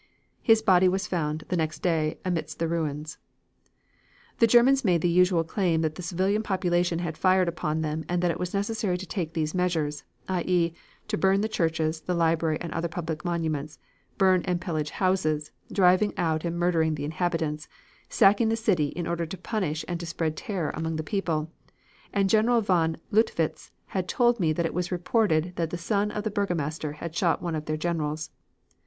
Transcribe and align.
His 0.41 0.63
body 0.63 0.87
was 0.89 1.05
found 1.05 1.43
the 1.49 1.55
next 1.55 1.83
day 1.83 2.17
amidst 2.25 2.57
the 2.57 2.67
ruins.... 2.67 3.19
"The 4.39 4.47
Germans 4.47 4.83
made 4.83 5.01
the 5.01 5.07
usual 5.07 5.43
claim 5.43 5.81
that 5.83 5.93
the 5.93 6.01
civil 6.01 6.41
population 6.41 6.97
had 6.97 7.19
fired 7.19 7.47
upon 7.47 7.81
them 7.81 8.03
and 8.09 8.19
that 8.23 8.31
it 8.31 8.39
was 8.39 8.51
necessary 8.51 8.97
to 8.97 9.05
take 9.05 9.35
these 9.35 9.53
measures, 9.53 10.03
i. 10.27 10.41
e., 10.47 10.73
burn 11.19 11.41
the 11.41 11.47
churches, 11.47 12.01
the 12.01 12.15
library 12.15 12.57
and 12.59 12.71
other 12.73 12.87
public 12.87 13.23
monuments, 13.23 13.77
burn 14.17 14.41
and 14.45 14.59
pillage 14.59 14.89
houses, 14.89 15.51
driving 15.71 16.15
out 16.17 16.43
and 16.43 16.57
murdering 16.57 16.95
the 16.95 17.05
inhabitants, 17.05 17.67
sacking 18.09 18.49
the 18.49 18.55
city 18.55 18.87
in 18.87 19.05
order 19.05 19.27
to 19.27 19.37
punish 19.37 19.85
and 19.87 19.99
to 19.99 20.07
spread 20.07 20.35
terror 20.35 20.71
among 20.73 20.95
the 20.95 21.03
people, 21.03 21.51
and 22.11 22.27
General 22.27 22.61
von 22.61 22.97
Luttwitz 23.11 23.69
had 23.85 24.07
told 24.07 24.39
me 24.39 24.51
that 24.51 24.65
it 24.65 24.73
was 24.73 24.91
reported 24.91 25.53
that 25.57 25.69
the 25.69 25.77
son 25.77 26.09
of 26.09 26.23
the 26.23 26.31
burgomaster 26.31 26.93
had 26.93 27.15
shot 27.15 27.39
one 27.43 27.53
of 27.53 27.65
their 27.65 27.77
generals. 27.77 28.31